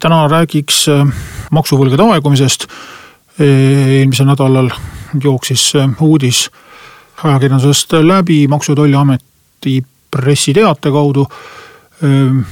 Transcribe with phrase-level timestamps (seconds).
[0.00, 1.06] täna räägiks äh,
[1.50, 2.66] maksuvõlgade aegumisest.
[3.38, 4.70] eelmisel nädalal
[5.22, 6.50] jooksis äh, uudis
[7.24, 11.26] ajakirjandusest läbi Maksu- ja Tolliameti pressiteate kaudu.
[12.04, 12.46] Äh,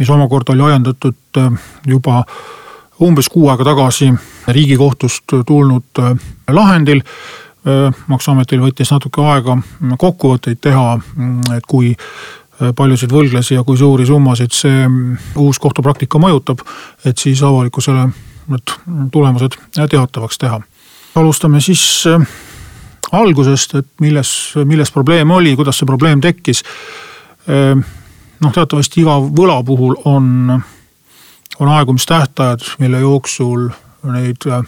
[0.00, 1.14] mis omakorda oli ajendatud
[1.86, 2.24] juba
[3.00, 4.12] umbes kuu aega tagasi
[4.48, 6.00] riigikohtust tulnud
[6.48, 7.02] lahendil.
[8.06, 9.58] maksuametil võttis natuke aega
[9.98, 10.94] kokkuvõtteid teha,
[11.56, 11.90] et kui
[12.76, 14.88] paljusid võlglasi ja kui suuri summasid see
[15.40, 16.60] uus kohtupraktika mõjutab,
[17.04, 18.08] et siis avalikkusele
[18.50, 18.74] need
[19.12, 19.56] tulemused
[19.90, 20.60] teatavaks teha.
[21.14, 22.26] alustame siis äh,
[23.12, 26.62] algusest, et milles, milles probleem oli, kuidas see probleem tekkis.
[27.48, 27.76] Äh,
[28.40, 30.60] noh, teatavasti iga võla puhul on,
[31.58, 33.68] on aegumistähtajad, mille jooksul
[34.12, 34.64] neid äh,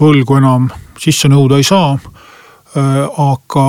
[0.00, 1.96] võlgu enam sisse nõuda ei saa.
[2.76, 3.62] aga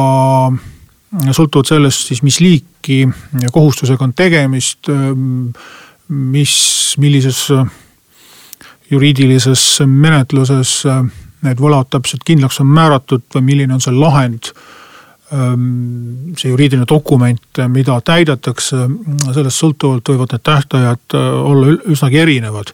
[1.12, 3.04] sõltuvalt sellest siis, mis liiki
[3.54, 4.90] kohustusega on tegemist,
[6.08, 6.56] mis,
[7.00, 7.46] millises
[8.92, 10.82] juriidilises menetluses
[11.46, 14.52] need võlad täpselt kindlaks on määratud või milline on see lahend,
[15.28, 18.86] see juriidiline dokument, mida täidetakse,
[19.36, 22.72] sellest sõltuvalt võivad need tähtajad olla üsnagi erinevad.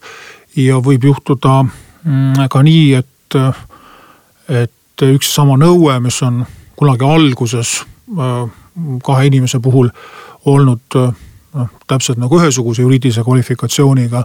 [0.56, 3.38] ja võib juhtuda mm, ka nii, et,
[4.48, 6.44] et üks sama nõue, mis on
[6.78, 7.80] kunagi alguses
[9.02, 9.88] kahe inimese puhul
[10.44, 11.14] olnud äh,
[11.54, 14.24] noh, täpselt nagu ühesuguse juriidilise kvalifikatsiooniga.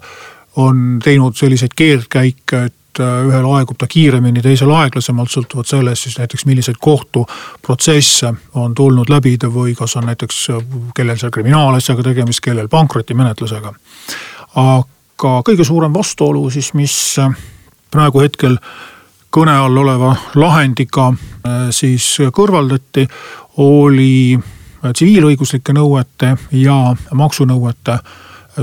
[0.55, 6.17] on teinud selliseid keerdkäike, et äh, ühel aegub ta kiiremini, teisel aeglasemalt, sõltuvalt sellest siis
[6.17, 10.47] näiteks milliseid kohtuprotsesse on tulnud läbida või kas on näiteks
[10.95, 13.73] kellel seal kriminaalasjaga tegemist, kellel pankrotimenetlusega.
[14.55, 17.15] aga kõige suurem vastuolu siis, mis
[17.91, 18.57] praegu hetkel
[19.31, 21.13] kõne all oleva lahendiga
[21.71, 23.05] siis kõrvaldati,
[23.59, 24.39] oli
[24.93, 27.97] tsiviilõiguslike nõuete ja maksunõuete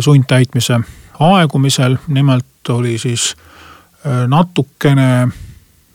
[0.01, 0.81] sundtäitmise
[1.21, 1.97] aegumisel.
[2.09, 3.37] nimelt oli siis
[4.07, 5.29] äh, natukene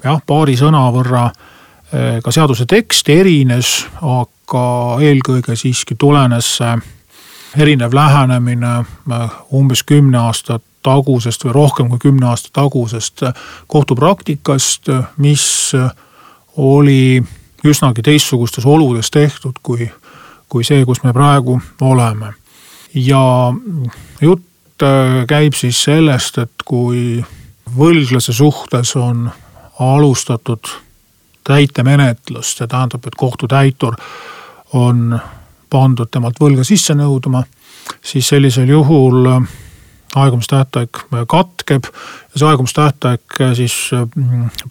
[0.03, 4.66] jah, paari sõna võrra äh, ka seaduse tekst erines, aga
[5.01, 6.78] eelkõige siiski tulenes see
[7.57, 13.22] erinev lähenemine äh, umbes kümne aasta tagusest või rohkem kui kümne aasta tagusest
[13.67, 15.73] kohtupraktikast, mis
[16.57, 17.22] oli
[17.66, 19.89] üsnagi teistsugustes oludes tehtud kui,
[20.49, 22.33] kui see, kus me praegu oleme.
[22.94, 23.53] ja
[24.22, 27.23] jutt äh, käib siis sellest, et kui
[27.77, 29.29] võlglase suhtes on
[29.79, 30.67] alustatud
[31.44, 33.95] täitemenetlust, see tähendab, et kohtutäitur
[34.73, 35.19] on
[35.69, 37.43] pandud temalt võlga sisse nõudma,
[38.03, 39.25] siis sellisel juhul
[40.16, 43.77] aegumistähtaeg katkeb ja see aegumistähtaeg äh, siis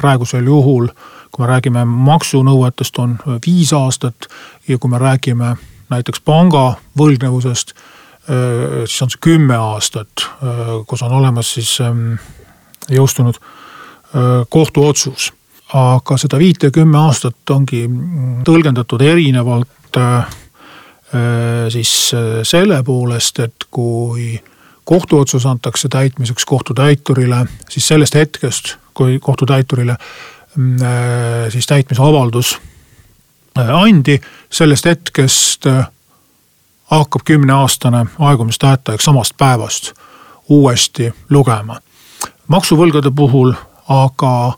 [0.00, 0.90] praegusel juhul
[1.30, 4.28] kui me räägime maksunõuetest, on viis aastat
[4.68, 5.54] ja kui me räägime
[5.90, 7.74] näiteks panga võlgnevusest,
[8.86, 10.26] siis on see kümme aastat,
[10.86, 11.76] kus on olemas siis
[12.90, 13.40] jõustunud
[14.50, 15.32] kohtuotsus.
[15.72, 17.84] aga seda viite ja kümme aastat ongi
[18.44, 19.98] tõlgendatud erinevalt
[21.70, 21.92] siis
[22.42, 24.40] selle poolest, et kui
[24.84, 29.96] kohtuotsus antakse täitmiseks kohtutäiturile, siis sellest hetkest, kui kohtutäiturile
[30.56, 32.60] Mm, äh, siis täitmisavaldus
[33.58, 34.20] äh, andi,
[34.50, 35.86] sellest hetkest äh,
[36.84, 39.92] hakkab kümneaastane aegumistähtaeg samast päevast
[40.48, 41.80] uuesti lugema.
[42.48, 43.52] maksuvõlgade puhul
[43.88, 44.52] aga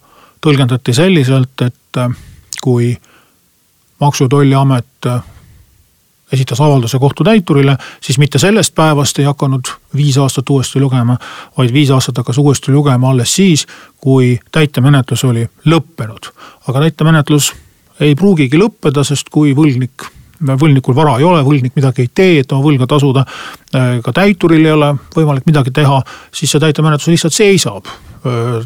[0.46, 2.00] tõlgendati selliselt, et
[2.62, 2.96] kui
[4.00, 5.06] maksu- ja tolliamet
[6.32, 11.16] esitas avalduse kohtutäiturile, siis mitte sellest päevast ei hakanud viis aastat uuesti lugema,
[11.58, 13.66] vaid viis aastat hakkas uuesti lugema alles siis,
[14.00, 16.32] kui täitemenetlus oli lõppenud.
[16.68, 17.52] aga täitemenetlus
[18.00, 20.08] ei pruugigi lõppeda, sest kui võlgnik
[20.42, 23.24] võlgnikul vara ei ole, võlgnik midagi ei tee, et oma võlga tasuda.
[24.02, 26.02] ka täituril ei ole võimalik midagi teha,
[26.34, 27.86] siis see täitemenetlus lihtsalt seisab.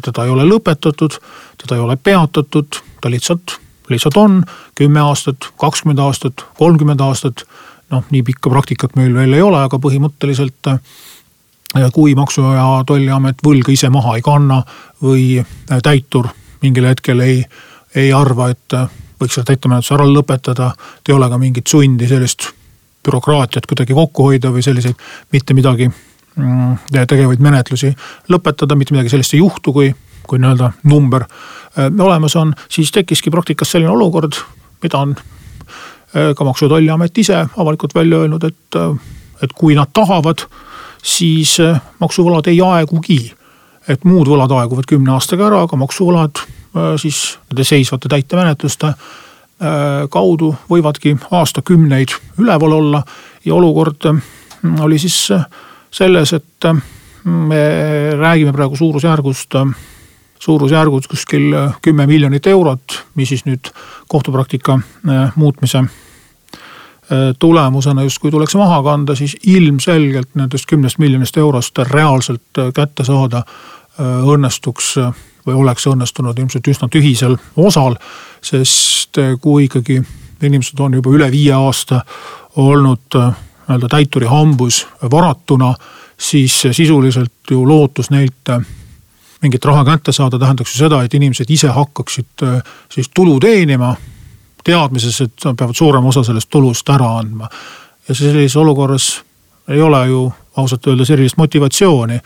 [0.01, 1.19] teda ei ole lõpetatud,
[1.57, 4.41] teda ei ole peatatud, ta lihtsalt lihtsalt on
[4.75, 7.45] kümme aastat, kakskümmend aastat, kolmkümmend aastat.
[7.91, 10.79] noh, nii pikka praktikat meil veel ei ole, aga põhimõtteliselt äh,
[11.95, 14.61] kui Maksu- ja Tolliamet võlga ise maha ei kanna
[15.03, 16.27] või äh, täitur
[16.61, 17.45] mingil hetkel ei,
[17.95, 18.89] ei arva, et äh,
[19.21, 22.49] võiks selle täitemenetluse ära lõpetada, et ei ole ka mingit sundi sellist
[23.07, 24.99] bürokraatiat kuidagi kokku hoida või selliseid
[25.31, 27.93] mitte midagi mm, tegevaid menetlusi
[28.31, 29.93] lõpetada, mitte midagi sellist ei juhtu, kui,
[30.27, 31.25] kui nii-öelda number
[31.99, 34.37] olemas on, siis tekkiski praktikas selline olukord,
[34.83, 35.15] mida on
[36.35, 38.77] ka Maksu- ja Tolliamet ise avalikult välja öelnud, et,
[39.43, 40.45] et kui nad tahavad,
[41.03, 41.57] siis
[41.99, 43.33] maksuvõlad ei aegugi.
[43.87, 46.41] et muud võlad aeguvad kümne aastaga ära, aga maksuvõlad
[46.99, 48.89] siis nende seisvate täitemenetluste
[50.11, 53.03] kaudu võivadki aastakümneid üleval olla
[53.45, 54.09] ja olukord
[54.83, 55.29] oli siis
[55.91, 56.67] selles, et
[57.23, 57.61] me
[58.19, 59.55] räägime praegu suurusjärgust
[60.39, 63.71] suurusjärgud kuskil äh, kümme miljonit eurot, mis siis nüüd
[64.07, 64.79] kohtupraktika
[65.09, 72.63] äh, muutmise äh, tulemusena justkui tuleks maha kanda, siis ilmselgelt nendest kümnest miljonist eurost reaalselt
[72.73, 73.43] kätte saada
[73.97, 74.91] õnnestuks
[75.47, 77.95] või oleks õnnestunud ilmselt üsna tühisel osal.
[78.41, 79.95] sest kui ikkagi
[80.41, 82.03] inimesed on juba üle viie aasta
[82.61, 85.73] olnud nii-öelda täituri hambus varatuna,
[86.17, 88.53] siis sisuliselt ju lootus neilt
[89.41, 92.61] mingit raha kätte saada, tähendaks ju seda, et inimesed ise hakkaksid äh,
[92.93, 93.95] siis tulu teenima.
[94.67, 97.49] teadmises, et nad peavad suurema osa sellest tulust ära andma.
[98.07, 99.23] ja sellises olukorras
[99.67, 102.19] ei ole ju ausalt öeldes erilist motivatsiooni.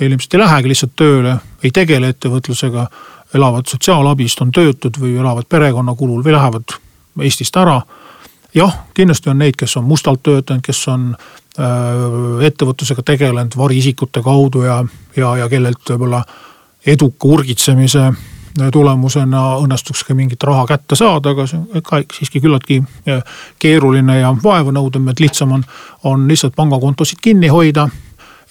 [0.00, 2.86] inimesed ei lähegi lihtsalt tööle, ei tegele ettevõtlusega,
[3.34, 6.80] elavad sotsiaalabist, on töötud või elavad perekonna kulul või lähevad
[7.22, 7.80] Eestist ära
[8.54, 14.64] jah, kindlasti on neid, kes on mustalt töötanud, kes on äh, ettevõtlusega tegelenud variisikute kaudu
[14.66, 14.80] ja,
[15.16, 16.22] ja, ja kellelt võib-olla
[16.86, 18.12] eduka urgitsemise
[18.72, 22.82] tulemusena õnnestuks ka mingit raha kätte saada, aga see on ka siiski küllaltki
[23.58, 25.64] keeruline ja vaevanõudev, et lihtsam on,
[26.04, 27.88] on lihtsalt pangakontosid kinni hoida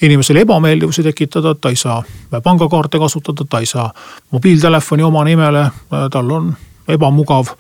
[0.04, 2.04] inimesele ebameeldivusi tekitada, ta ei saa
[2.44, 3.94] pangakaarte kasutada, ta ei saa
[4.32, 5.70] mobiiltelefoni oma nimele,
[6.12, 6.54] tal on
[6.88, 7.54] ebamugav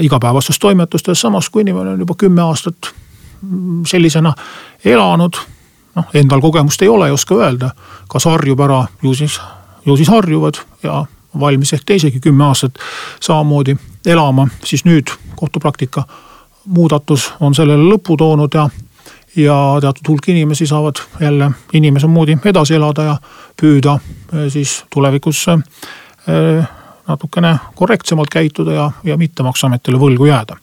[0.00, 2.92] igapäevastes toimetustes, samas kui inimene on juba kümme aastat
[3.86, 4.34] sellisena
[4.84, 5.36] elanud.
[5.94, 7.70] noh, endal kogemust ei ole, ei oska öelda,
[8.08, 9.40] kas harjub ära ju siis
[9.86, 11.04] ju siis harjuvad ja
[11.40, 12.78] valmis ehk teisegi kümme aastat
[13.20, 13.76] samamoodi
[14.06, 16.02] elama, siis nüüd kohtupraktika
[16.64, 18.68] muudatus on sellele lõpu toonud ja,
[19.36, 23.16] ja teatud hulk inimesi saavad jälle inimese moodi edasi elada ja
[23.60, 26.68] püüda eh, siis tulevikus eh,
[27.08, 30.56] natukene korrektsemalt käituda ja, ja mitte maksuametile võlgu jääda.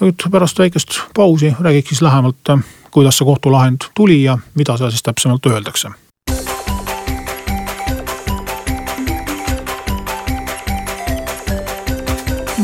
[0.00, 4.90] nüüd pärast väikest pausi räägiks siis lähemalt, eh, kuidas see kohtulahend tuli ja mida seal
[4.90, 5.90] siis täpsemalt öeldakse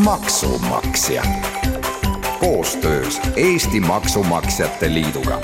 [0.05, 1.23] maksumaksja
[2.41, 5.41] koostöös Eesti Maksumaksjate Liiduga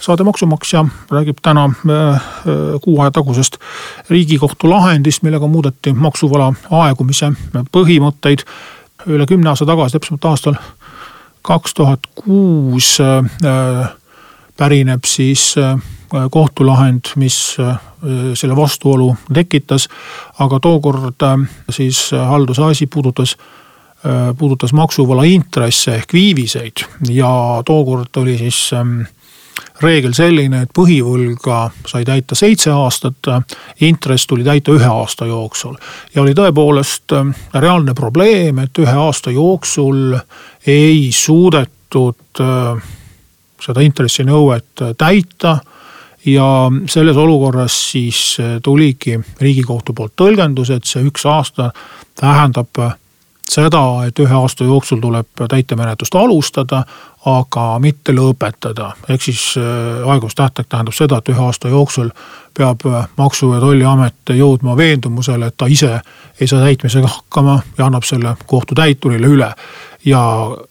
[0.00, 2.20] saade Maksumaksja räägib täna äh, äh,
[2.82, 3.56] kuu aja tagusest
[4.10, 7.32] riigikohtu lahendist, millega muudeti maksuvõla aegumise
[7.72, 8.44] põhimõtteid.
[9.06, 10.54] üle kümne aasta tagasi, täpsemalt aastal
[11.42, 13.88] kaks tuhat kuus äh,
[14.56, 15.54] pärineb siis
[16.30, 17.56] kohtulahend, mis
[18.34, 19.88] selle vastuolu tekitas.
[20.38, 23.36] aga tookord äh, siis äh, haldusasi puudutas,
[24.06, 29.00] äh, puudutas maksuvõla intresse ehk viiviseid ja tookord oli siis ähm,
[29.82, 33.26] reegel selline, et põhivõlga sai täita seitse aastat,
[33.80, 35.76] intress tuli täita ühe aasta jooksul.
[36.14, 37.14] ja oli tõepoolest
[37.54, 40.16] reaalne probleem, et ühe aasta jooksul
[40.66, 42.42] ei suudetud
[43.64, 45.58] seda intressinõuet täita
[46.26, 51.70] ja selles olukorras siis äh, tuligi riigikohtu poolt tõlgendus, et see üks aasta
[52.20, 52.94] tähendab äh,
[53.50, 56.84] seda, et ühe aasta jooksul tuleb täitemenetlust alustada,
[57.24, 58.92] aga mitte lõpetada.
[59.08, 62.10] ehk siis äh, aegumistähtaeg tähendab seda, et ühe aasta jooksul
[62.56, 62.80] peab
[63.16, 66.00] Maksu- ja Tolliamet jõudma veendumusele, et ta ise
[66.40, 69.52] ei saa täitmisega hakkama ja annab selle kohtutäiturile üle.
[70.04, 70.20] ja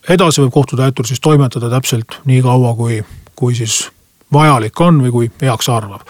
[0.09, 3.03] edasi võib kohtutäitur siis toimetada täpselt nii kaua, kui,
[3.35, 3.91] kui siis
[4.33, 6.01] vajalik on või kui heaks arvab.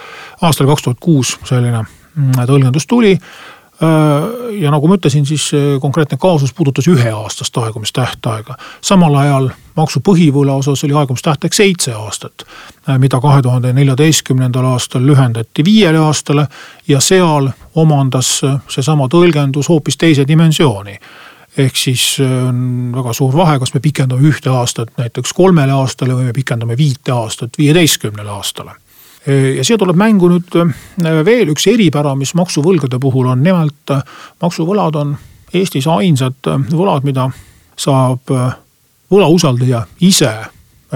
[0.42, 3.14] aastal kaks tuhat kuus selline mm, tõlgendus tuli.
[3.14, 5.52] Äh, ja nagu ma ütlesin, siis
[5.82, 8.56] konkreetne kaasus puudutas üheaastast aegumistähtaega.
[8.82, 12.46] samal ajal maksu põhivõla osas oli aegumistähtaeg seitse aastat,
[12.90, 16.48] äh, mida kahe tuhande neljateistkümnendal aastal lühendati viiele aastale
[16.88, 21.00] ja seal omandas seesama tõlgendus hoopis teise dimensiooni
[21.58, 26.16] ehk siis äh, on väga suur vahe, kas me pikendame ühte aastat näiteks kolmele aastale
[26.18, 28.76] või me pikendame viite aastat viieteistkümnele aastale.
[29.28, 30.74] Äh, ja siia tuleb mängu nüüd äh,
[31.26, 33.98] veel üks eripära, mis maksuvõlgade puhul on, nimelt
[34.42, 35.16] maksuvõlad on
[35.54, 37.28] Eestis ainsad võlad, mida
[37.78, 38.32] saab
[39.14, 40.32] võlausaldaja ise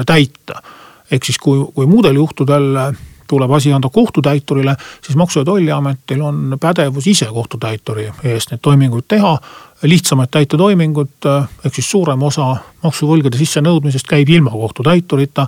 [0.09, 0.63] täita.
[1.11, 2.95] ehk siis, kui, kui muudel juhtudel
[3.27, 9.05] tuleb asi anda kohtutäiturile, siis Maksu- ja Tolliametil on pädevus ise kohtutäituri eest neid toiminguid
[9.07, 9.37] teha.
[9.83, 11.25] Lihtsamaid täitetoimingut
[11.65, 15.47] ehk siis suurem osa maksuvõlgade sissenõudmisest käib ilma kohtutäiturita.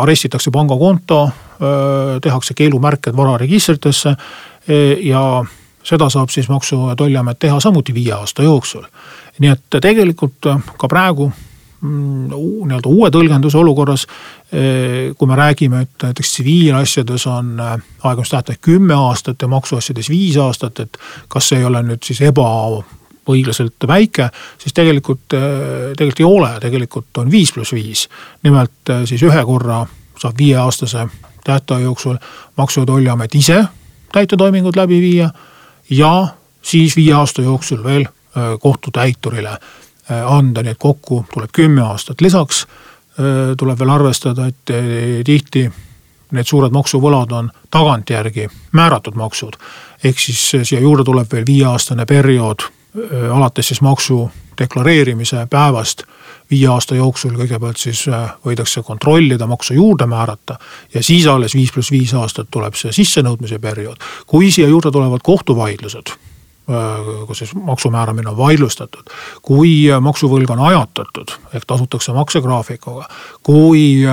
[0.00, 1.30] arestitakse pangakonto,
[2.22, 4.16] tehakse keelumärked vararegistritesse
[5.02, 5.44] ja
[5.82, 8.84] seda saab siis Maksu- ja Tolliamet teha samuti viie aasta jooksul.
[9.38, 11.32] nii et tegelikult ka praegu
[11.80, 14.06] mm, nii-öelda uue tõlgenduse olukorras,
[15.18, 17.56] kui me räägime, et näiteks tsiviilasjades on
[18.02, 20.98] aegumistähtaeg kümme aastat ja maksuasjades viis aastat, et
[21.28, 22.20] kas see ei ole nüüd siis
[23.20, 28.08] ebaõiglaselt väike, siis tegelikult, tegelikult ei ole, tegelikult on viis pluss viis.
[28.42, 29.84] nimelt siis ühe korra
[30.18, 31.06] saab viieaastase
[31.44, 32.16] tähtaja jooksul
[32.56, 33.64] Maksu- ja Tolliamet ise
[34.12, 35.30] täitetoimingud läbi viia
[35.90, 36.28] ja
[36.62, 42.20] siis viie aasta jooksul veel äh, kohtutäiturile äh, anda, nii et kokku tuleb kümme aastat,
[42.20, 44.74] lisaks äh, tuleb veel arvestada, et
[45.24, 45.70] tihti
[46.30, 49.56] need suured maksuvõlad on tagantjärgi määratud maksud.
[50.04, 52.68] ehk siis siia juurde tuleb veel viieaastane periood
[53.32, 56.02] alates siis maksu deklareerimise päevast
[56.50, 58.04] viie aasta jooksul kõigepealt siis
[58.44, 60.58] võidakse kontrollida, maksu juurde määrata.
[60.94, 63.96] ja siis alles viis pluss viis aastat tuleb see sissenõudmise periood.
[64.26, 66.16] kui siia juurde tulevad kohtuvaidlused
[67.26, 69.02] kus siis maksu määramine on vaidlustatud.
[69.42, 73.08] kui maksuvõlg on ajatatud ehk tasutakse maksegraafikuga,
[73.42, 74.04] kui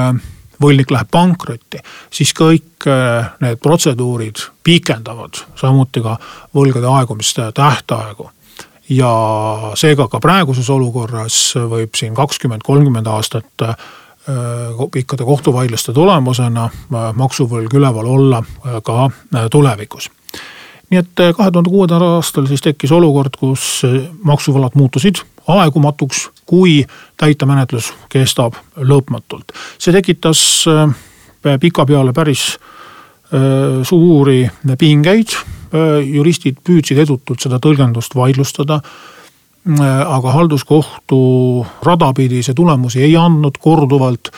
[0.61, 1.77] võlgnik läheb pankrotti,
[2.09, 2.87] siis kõik
[3.41, 6.17] need protseduurid pikendavad samuti ka
[6.55, 8.31] võlgade aegumiste tähtaegu
[8.89, 9.11] ja
[9.75, 11.39] seega ka praeguses olukorras
[11.69, 13.75] võib siin kakskümmend, kolmkümmend aastat äh,
[14.91, 19.09] pikkade kohtuvaidluste tulemusena äh, maksuvõlg üleval olla äh, ka
[19.51, 20.09] tulevikus.
[20.89, 23.81] nii et kahe tuhande kuuendal aastal siis tekkis olukord, kus
[24.23, 26.85] maksuvõlad muutusid aegumatuks, kui
[27.17, 29.51] täitemenetlus kestab lõpmatult.
[29.79, 30.65] see tekitas
[31.59, 32.55] pikapeale päris
[33.83, 34.47] suuri
[34.79, 35.35] pingeid
[35.73, 38.81] juristid püüdsid edutult seda tõlgendust vaidlustada.
[39.67, 41.19] Äh, aga halduskohtu
[41.83, 44.31] rada pidi see tulemusi ei andnud korduvalt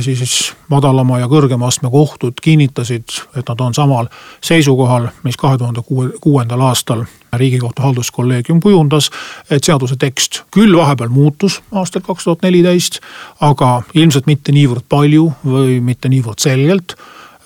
[0.00, 4.08] siis madalama ja kõrgema astme kohtud kinnitasid, et nad on samal
[4.44, 5.82] seisukohal, mis kahe tuhande
[6.20, 9.10] kuuendal aastal riigikohtu halduskolleegium kujundas.
[9.50, 13.00] et seaduse tekst küll vahepeal muutus aastal kaks tuhat neliteist,
[13.40, 16.94] aga ilmselt mitte niivõrd palju või mitte niivõrd selgelt.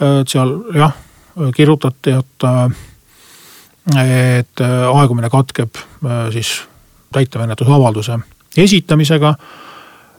[0.01, 0.93] et seal jah,
[1.55, 2.45] kirjutati, et
[3.95, 6.63] et äh, aegumine katkeb äh, siis
[7.13, 8.19] täitemenetlusavalduse
[8.57, 9.35] esitamisega.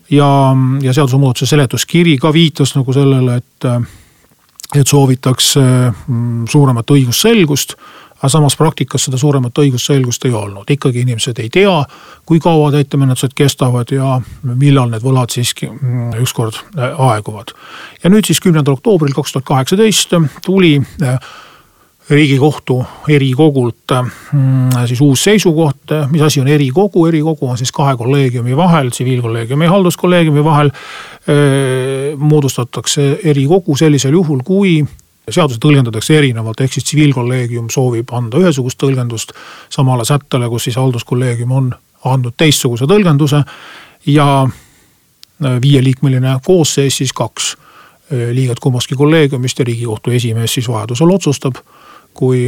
[0.09, 3.81] ja, ja seadusemuudatuse seletuskiri ka viitas nagu sellele, et, äh,
[4.75, 5.61] et soovitakse
[6.07, 7.75] mm, suuremat õigusselgust
[8.17, 11.73] aga samas praktikas seda suuremat õigusselgust ei olnud, ikkagi inimesed ei tea,
[12.25, 14.15] kui kaua täitemenetlused kestavad ja
[14.47, 17.53] millal need võlad siiski mm, ükskord aeguvad.
[18.03, 20.79] ja nüüd siis kümnendal oktoobril kaks tuhat kaheksateist tuli
[22.09, 28.57] riigikohtu erikogult mm, siis uus seisukoht, mis asi on erikogu, erikogu on siis kahe kolleegiumi
[28.57, 30.71] vahel, tsiviilkolleegiumi ja halduskolleegiumi vahel.
[32.17, 34.85] moodustatakse erikogu sellisel juhul, kui
[35.29, 39.33] seadusi tõlgendatakse erinevalt, ehk siis tsiviilkolleegium soovib anda ühesugust tõlgendust
[39.69, 41.73] samale sättele, kus siis halduskolleegium on
[42.05, 43.43] andnud teistsuguse tõlgenduse.
[44.05, 44.47] ja
[45.61, 47.57] viieliikmeline koosseis siis kaks
[48.11, 51.59] liiget kummastki kolleegiumist ja riigikohtu esimees siis vajadusel otsustab
[52.17, 52.47] kui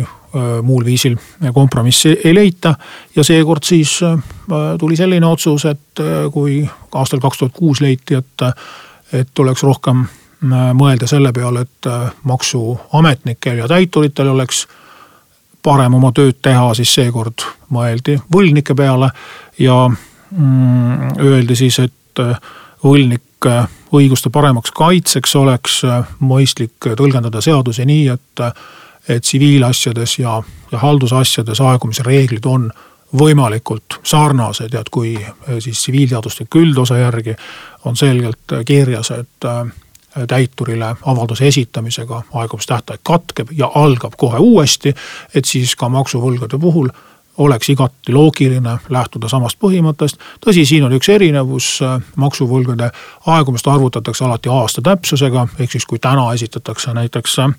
[0.64, 1.16] muul viisil
[1.54, 2.76] kompromissi ei leita.
[3.16, 4.00] ja seekord siis
[4.80, 6.02] tuli selline otsus, et
[6.34, 8.46] kui aastal kaks tuhat kuus leiti, et,
[9.14, 10.06] et tuleks rohkem
[10.74, 11.90] mõelda selle peale, et
[12.24, 14.68] maksuametnikel ja täituritel oleks
[15.64, 19.12] parem oma tööd teha, siis seekord mõeldi võlgnike peale
[19.60, 22.24] ja mm, öeldi siis, et
[22.84, 23.26] võlgnik
[23.96, 25.82] õiguste paremaks kaitseks oleks
[26.20, 28.46] mõistlik tõlgendada seadusi nii, et
[29.10, 30.36] et tsiviilasjades ja,
[30.72, 32.68] ja haldusasjades aegumise reeglid on
[33.18, 35.16] võimalikult sarnased ja et kui
[35.64, 37.34] siis tsiviilseadustiku üldosa järgi
[37.90, 39.48] on selgelt kirjas, et
[40.28, 44.94] täiturile avalduse esitamisega aegumistähtaeg katkeb ja algab kohe uuesti.
[45.36, 46.90] et siis ka maksuvõlgade puhul
[47.40, 50.20] oleks igati loogiline lähtuda samast põhimõttest.
[50.46, 51.80] tõsi, siin on üks erinevus,
[52.16, 52.92] maksuvõlgade
[53.26, 57.54] aegumist arvutatakse alati aasta täpsusega, ehk siis kui täna esitatakse näiteks eh,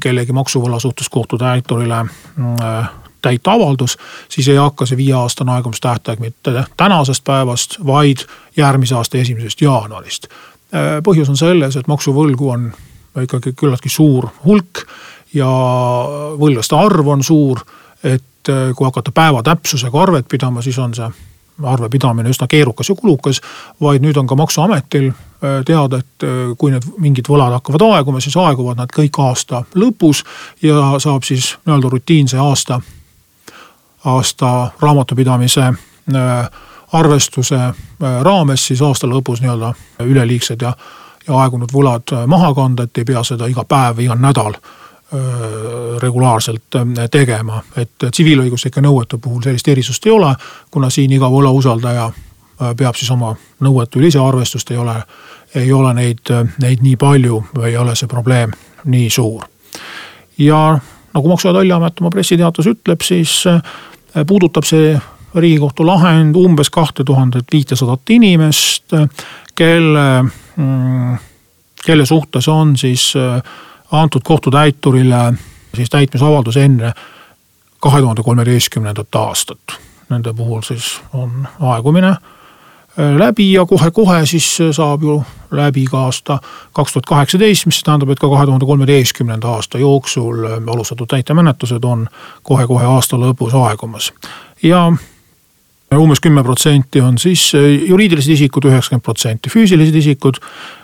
[0.00, 2.90] kellegi maksuvõla suhtes kohtutäiturile äh,
[3.22, 8.24] täita avaldus, siis ei hakka see viieaastane aegumistähtaeg mitte tänasest päevast, vaid
[8.56, 10.28] järgmise aasta esimesest jaanuarist.
[10.74, 12.70] Äh, põhjus on selles, et maksuvõlgu on
[13.22, 14.84] ikkagi küllaltki suur hulk
[15.34, 15.50] ja
[16.38, 17.64] võlglaste arv on suur.
[18.04, 21.10] et äh, kui hakata päeva täpsusega arvet pidama, siis on see
[21.62, 23.40] arvepidamine üsna keerukas ja kulukas.
[23.80, 28.20] vaid nüüd on ka maksuametil äh, teada, et äh, kui need mingid võlad hakkavad aeguma,
[28.20, 30.24] siis aeguvad nad kõik aasta lõpus
[30.62, 32.80] ja saab siis nii-öelda rutiinse aasta,
[34.04, 35.72] aasta raamatupidamise
[36.92, 37.58] arvestuse
[38.00, 40.72] raames siis aasta lõpus nii-öelda üleliigsed ja,
[41.26, 44.56] ja aegunud võlad maha kanda, et ei pea seda iga päev, iga nädal
[45.98, 46.76] regulaarselt
[47.10, 50.34] tegema, et tsiviilõiguslike nõuete puhul sellist erisust ei ole,
[50.70, 52.04] kuna siin iga võlausaldaja
[52.76, 53.32] peab siis oma
[53.64, 54.94] nõuete lisaarvestust, ei ole,
[55.54, 56.30] ei ole neid,
[56.62, 58.52] neid nii palju või ei ole see probleem
[58.84, 59.44] nii suur.
[60.38, 60.78] ja
[61.14, 63.44] nagu Maksu- ja Tolliamet oma pressiteates ütleb, siis
[64.26, 64.94] puudutab see
[65.34, 68.92] riigikohtu lahend umbes kahte tuhandet viitesadat inimest,
[69.54, 70.22] kelle,
[70.56, 71.18] mm,
[71.86, 73.12] kelle suhtes on siis
[73.92, 75.34] antud kohtutäiturile
[75.74, 76.92] siis täitmisavaldus enne
[77.80, 79.78] kahe tuhande kolmeteistkümnendat aastat.
[80.08, 82.18] Nende puhul siis on aegumine äh,
[83.18, 86.38] läbi ja kohe-kohe siis saab ju läbi ka aasta
[86.72, 91.84] kaks tuhat kaheksateist, mis tähendab, et ka kahe tuhande kolmeteistkümnenda aasta jooksul äh, alustatud täitemenetlused
[91.84, 92.08] on
[92.42, 94.12] kohe-kohe aasta lõpus aegumas.
[94.62, 94.92] ja
[95.98, 100.38] umbes kümme protsenti on siis äh, juriidilised isikud, üheksakümmend protsenti füüsilised isikud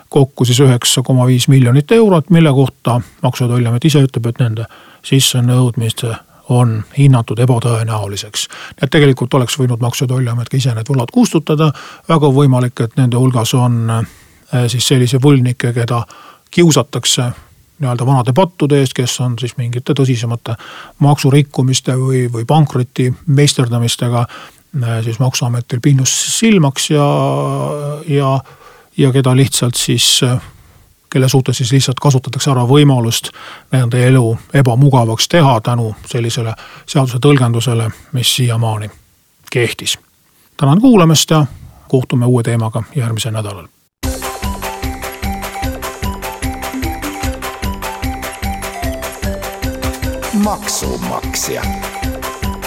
[0.09, 4.39] kokku siis üheksa koma viis miljonit eurot, mille kohta Maksu- ja Tolliamet ise ütleb, et
[4.39, 4.65] nende
[5.03, 6.03] sissenõudmist
[6.49, 8.47] on hinnatud ebatõenäoliseks.
[8.81, 11.71] et tegelikult oleks võinud Maksu- ja Tolliamet ka ise need võlad kustutada,
[12.09, 16.05] väga võimalik, et nende hulgas on eh, siis sellise võlgnikke, keda
[16.51, 17.31] kiusatakse
[17.79, 20.55] nii-öelda vanade pattude eest, kes on siis mingite tõsisemate
[20.99, 24.56] maksurikkumiste või, või pankroti meisterdamistega eh,
[25.03, 27.07] siis maksuametil pinnus silmaks ja,
[28.07, 28.39] ja
[28.97, 30.21] ja keda lihtsalt siis,
[31.09, 33.29] kelle suhtes siis lihtsalt kasutatakse ära võimalust
[33.71, 36.53] nende elu ebamugavaks teha tänu sellisele
[36.85, 38.89] seaduse tõlgendusele, mis siiamaani
[39.51, 39.99] kehtis.
[40.57, 41.45] tänan kuulamast ja
[41.87, 43.67] kohtume uue teemaga järgmisel nädalal.
[50.33, 51.61] maksumaksja